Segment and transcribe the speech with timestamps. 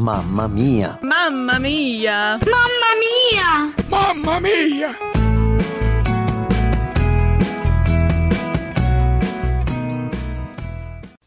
[0.00, 0.98] Mamma mia!
[1.02, 2.40] Mamma mia!
[2.46, 3.74] Mamma mia!
[3.90, 4.96] Mamma mia!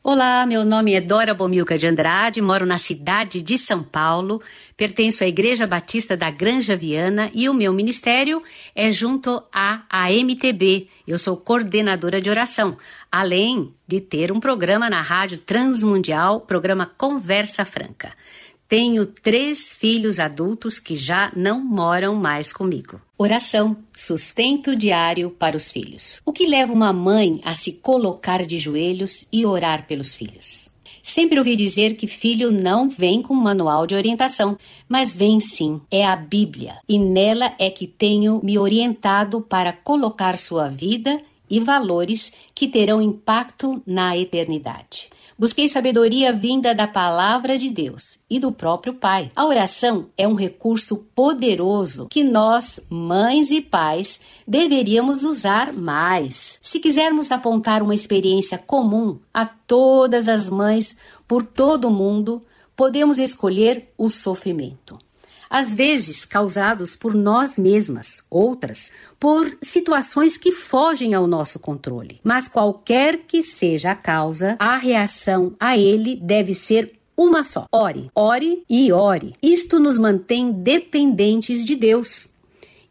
[0.02, 4.42] Olá, meu nome é Dora Bomilca de Andrade, moro na cidade de São Paulo,
[4.76, 8.42] pertenço à Igreja Batista da Granja Viana e o meu ministério
[8.76, 10.88] é junto à AMTB.
[11.08, 12.76] Eu sou coordenadora de oração,
[13.12, 18.12] além de ter um programa na Rádio Transmundial, programa Conversa Franca.
[18.76, 23.00] Tenho três filhos adultos que já não moram mais comigo.
[23.16, 26.20] Oração, sustento diário para os filhos.
[26.26, 30.70] O que leva uma mãe a se colocar de joelhos e orar pelos filhos?
[31.04, 34.58] Sempre ouvi dizer que filho não vem com manual de orientação,
[34.90, 40.36] mas vem sim, é a Bíblia, e nela é que tenho me orientado para colocar
[40.36, 45.12] sua vida e valores que terão impacto na eternidade.
[45.38, 49.32] Busquei sabedoria vinda da palavra de Deus e do próprio Pai.
[49.36, 56.58] A oração é um recurso poderoso que nós, mães e pais, deveríamos usar mais.
[56.64, 62.42] Se quisermos apontar uma experiência comum a todas as mães por todo o mundo,
[62.76, 64.98] podemos escolher o sofrimento
[65.54, 72.20] às vezes causados por nós mesmas, outras por situações que fogem ao nosso controle.
[72.24, 77.66] Mas qualquer que seja a causa, a reação a ele deve ser uma só.
[77.72, 79.34] Ore, ore e ore.
[79.42, 82.28] Isto nos mantém dependentes de Deus.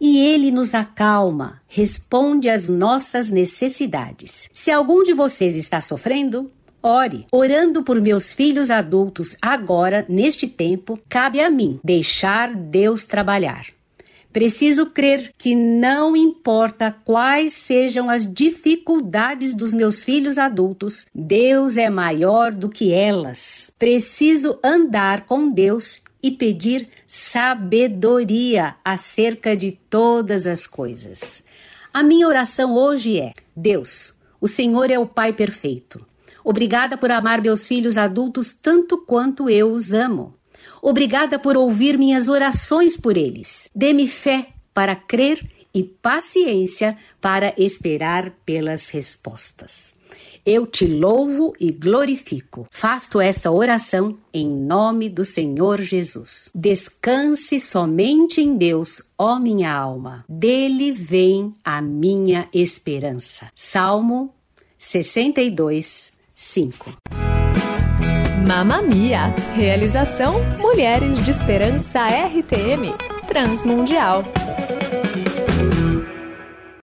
[0.00, 4.50] E ele nos acalma, responde às nossas necessidades.
[4.52, 6.50] Se algum de vocês está sofrendo,
[6.82, 7.26] Ore.
[7.30, 13.66] Orando por meus filhos adultos agora, neste tempo, cabe a mim deixar Deus trabalhar.
[14.32, 21.90] Preciso crer que não importa quais sejam as dificuldades dos meus filhos adultos, Deus é
[21.90, 23.70] maior do que elas.
[23.78, 31.44] Preciso andar com Deus e pedir sabedoria acerca de todas as coisas.
[31.92, 36.04] A minha oração hoje é: Deus, o Senhor é o Pai perfeito.
[36.42, 40.34] Obrigada por amar meus filhos adultos tanto quanto eu os amo.
[40.80, 43.68] Obrigada por ouvir minhas orações por eles.
[43.74, 45.40] Dê-me fé para crer
[45.74, 49.94] e paciência para esperar pelas respostas.
[50.44, 52.66] Eu te louvo e glorifico.
[52.70, 56.50] Faço essa oração em nome do Senhor Jesus.
[56.52, 60.24] Descanse somente em Deus, ó minha alma.
[60.28, 63.52] Dele vem a minha esperança.
[63.54, 64.34] Salmo
[64.78, 67.21] 62, 5.
[68.46, 69.34] Mamma Mia.
[69.54, 72.92] Realização Mulheres de Esperança RTM
[73.28, 74.24] Transmundial.